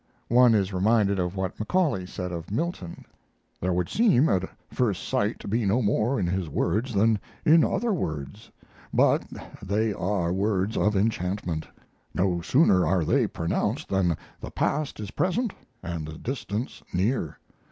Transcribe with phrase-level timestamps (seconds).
[0.29, 3.05] One is reminded of what Macaulay said of Milton:
[3.59, 7.63] "There would seem at first sight to be no more in his words than in
[7.63, 8.49] other words.
[8.91, 9.25] But
[9.61, 11.67] they are words of enchantment.
[12.15, 15.53] No sooner are they pronounced than the past is present
[15.83, 17.37] and the distance near.